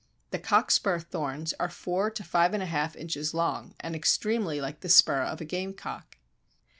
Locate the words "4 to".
1.69-2.23